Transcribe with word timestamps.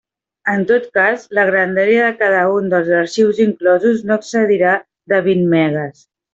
En 0.51 0.61
tot 0.69 0.87
cas, 0.97 1.25
la 1.39 1.43
grandària 1.49 2.07
de 2.07 2.15
cada 2.23 2.41
un 2.55 2.73
dels 2.73 2.91
arxius 3.03 3.43
inclosos 3.47 4.03
no 4.09 4.19
excedirà 4.21 4.73
de 5.15 5.25
vint 5.31 5.49
megues. 5.57 6.07